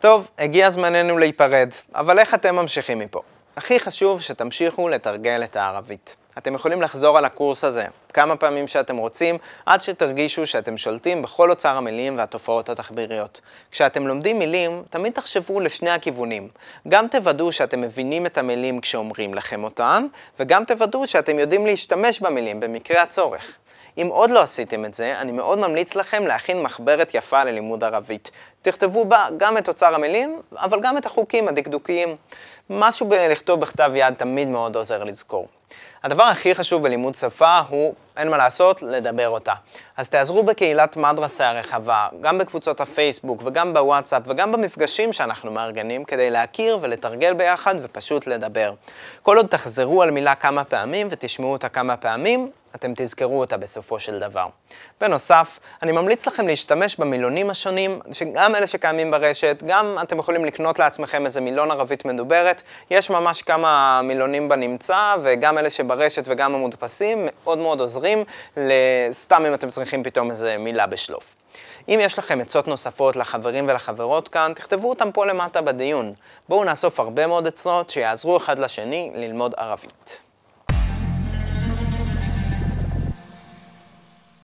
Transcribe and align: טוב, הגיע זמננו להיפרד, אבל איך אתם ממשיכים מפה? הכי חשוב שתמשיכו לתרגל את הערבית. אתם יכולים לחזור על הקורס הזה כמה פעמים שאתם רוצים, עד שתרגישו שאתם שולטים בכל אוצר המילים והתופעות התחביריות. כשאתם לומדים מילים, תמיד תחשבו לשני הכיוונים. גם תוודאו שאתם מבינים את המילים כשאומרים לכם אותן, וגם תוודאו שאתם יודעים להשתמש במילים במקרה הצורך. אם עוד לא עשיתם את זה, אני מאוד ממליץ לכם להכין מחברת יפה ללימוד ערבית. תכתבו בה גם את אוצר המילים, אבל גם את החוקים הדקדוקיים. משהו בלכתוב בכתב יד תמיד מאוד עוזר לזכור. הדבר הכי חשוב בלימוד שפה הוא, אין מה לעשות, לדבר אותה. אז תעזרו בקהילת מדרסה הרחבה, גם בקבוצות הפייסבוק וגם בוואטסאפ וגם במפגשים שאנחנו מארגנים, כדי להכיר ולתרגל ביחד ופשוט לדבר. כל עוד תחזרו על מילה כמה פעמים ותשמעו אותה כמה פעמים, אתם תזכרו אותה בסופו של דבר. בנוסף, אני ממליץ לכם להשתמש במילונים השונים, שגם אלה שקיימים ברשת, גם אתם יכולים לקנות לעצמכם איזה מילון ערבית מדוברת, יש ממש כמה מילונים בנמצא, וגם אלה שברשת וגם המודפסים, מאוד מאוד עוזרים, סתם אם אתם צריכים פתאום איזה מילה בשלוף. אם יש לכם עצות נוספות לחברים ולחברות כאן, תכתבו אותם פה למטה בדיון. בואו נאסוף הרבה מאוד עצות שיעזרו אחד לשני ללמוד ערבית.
טוב, 0.00 0.28
הגיע 0.38 0.70
זמננו 0.70 1.18
להיפרד, 1.18 1.68
אבל 1.94 2.18
איך 2.18 2.34
אתם 2.34 2.56
ממשיכים 2.56 2.98
מפה? 2.98 3.22
הכי 3.56 3.80
חשוב 3.80 4.22
שתמשיכו 4.22 4.88
לתרגל 4.88 5.44
את 5.44 5.56
הערבית. 5.56 6.16
אתם 6.38 6.54
יכולים 6.54 6.82
לחזור 6.82 7.18
על 7.18 7.24
הקורס 7.24 7.64
הזה 7.64 7.84
כמה 8.12 8.36
פעמים 8.36 8.68
שאתם 8.68 8.96
רוצים, 8.96 9.38
עד 9.66 9.80
שתרגישו 9.80 10.46
שאתם 10.46 10.76
שולטים 10.76 11.22
בכל 11.22 11.50
אוצר 11.50 11.76
המילים 11.76 12.18
והתופעות 12.18 12.68
התחביריות. 12.68 13.40
כשאתם 13.70 14.06
לומדים 14.06 14.38
מילים, 14.38 14.82
תמיד 14.90 15.12
תחשבו 15.12 15.60
לשני 15.60 15.90
הכיוונים. 15.90 16.48
גם 16.88 17.08
תוודאו 17.08 17.52
שאתם 17.52 17.80
מבינים 17.80 18.26
את 18.26 18.38
המילים 18.38 18.80
כשאומרים 18.80 19.34
לכם 19.34 19.64
אותן, 19.64 20.06
וגם 20.38 20.64
תוודאו 20.64 21.06
שאתם 21.06 21.38
יודעים 21.38 21.66
להשתמש 21.66 22.20
במילים 22.20 22.60
במקרה 22.60 23.02
הצורך. 23.02 23.56
אם 23.98 24.08
עוד 24.10 24.30
לא 24.30 24.42
עשיתם 24.42 24.84
את 24.84 24.94
זה, 24.94 25.20
אני 25.20 25.32
מאוד 25.32 25.58
ממליץ 25.58 25.94
לכם 25.94 26.26
להכין 26.26 26.62
מחברת 26.62 27.14
יפה 27.14 27.44
ללימוד 27.44 27.84
ערבית. 27.84 28.30
תכתבו 28.62 29.04
בה 29.04 29.26
גם 29.36 29.58
את 29.58 29.68
אוצר 29.68 29.94
המילים, 29.94 30.40
אבל 30.56 30.80
גם 30.80 30.96
את 30.98 31.06
החוקים 31.06 31.48
הדקדוקיים. 31.48 32.16
משהו 32.70 33.08
בלכתוב 33.08 33.60
בכתב 33.60 33.92
יד 33.94 34.14
תמיד 34.14 34.48
מאוד 34.48 34.76
עוזר 34.76 35.04
לזכור. 35.04 35.48
הדבר 36.02 36.22
הכי 36.22 36.54
חשוב 36.54 36.82
בלימוד 36.82 37.14
שפה 37.14 37.58
הוא, 37.68 37.94
אין 38.16 38.28
מה 38.28 38.36
לעשות, 38.36 38.82
לדבר 38.82 39.28
אותה. 39.28 39.52
אז 39.96 40.10
תעזרו 40.10 40.42
בקהילת 40.42 40.96
מדרסה 40.96 41.48
הרחבה, 41.48 42.08
גם 42.20 42.38
בקבוצות 42.38 42.80
הפייסבוק 42.80 43.42
וגם 43.44 43.74
בוואטסאפ 43.74 44.22
וגם 44.26 44.52
במפגשים 44.52 45.12
שאנחנו 45.12 45.50
מארגנים, 45.50 46.04
כדי 46.04 46.30
להכיר 46.30 46.78
ולתרגל 46.80 47.34
ביחד 47.34 47.74
ופשוט 47.82 48.26
לדבר. 48.26 48.74
כל 49.22 49.36
עוד 49.36 49.46
תחזרו 49.46 50.02
על 50.02 50.10
מילה 50.10 50.34
כמה 50.34 50.64
פעמים 50.64 51.08
ותשמעו 51.10 51.52
אותה 51.52 51.68
כמה 51.68 51.96
פעמים, 51.96 52.50
אתם 52.74 52.92
תזכרו 52.96 53.40
אותה 53.40 53.56
בסופו 53.56 53.98
של 53.98 54.18
דבר. 54.18 54.46
בנוסף, 55.00 55.58
אני 55.82 55.92
ממליץ 55.92 56.26
לכם 56.26 56.46
להשתמש 56.46 56.96
במילונים 56.96 57.50
השונים, 57.50 58.00
שגם 58.12 58.54
אלה 58.54 58.66
שקיימים 58.66 59.10
ברשת, 59.10 59.62
גם 59.66 59.96
אתם 60.02 60.18
יכולים 60.18 60.44
לקנות 60.44 60.78
לעצמכם 60.78 61.24
איזה 61.26 61.40
מילון 61.40 61.70
ערבית 61.70 62.04
מדוברת, 62.04 62.62
יש 62.90 63.10
ממש 63.10 63.42
כמה 63.42 64.00
מילונים 64.04 64.48
בנמצא, 64.48 65.16
וגם 65.22 65.58
אלה 65.58 65.70
שברשת 65.70 66.24
וגם 66.26 66.54
המודפסים, 66.54 67.28
מאוד 67.44 67.58
מאוד 67.58 67.80
עוזרים, 67.80 68.24
סתם 69.10 69.46
אם 69.46 69.54
אתם 69.54 69.68
צריכים 69.68 70.04
פתאום 70.04 70.30
איזה 70.30 70.56
מילה 70.58 70.86
בשלוף. 70.86 71.36
אם 71.88 71.98
יש 72.02 72.18
לכם 72.18 72.40
עצות 72.40 72.68
נוספות 72.68 73.16
לחברים 73.16 73.68
ולחברות 73.68 74.28
כאן, 74.28 74.52
תכתבו 74.54 74.88
אותם 74.88 75.12
פה 75.12 75.26
למטה 75.26 75.60
בדיון. 75.60 76.14
בואו 76.48 76.64
נאסוף 76.64 77.00
הרבה 77.00 77.26
מאוד 77.26 77.46
עצות 77.46 77.90
שיעזרו 77.90 78.36
אחד 78.36 78.58
לשני 78.58 79.12
ללמוד 79.14 79.54
ערבית. 79.56 80.29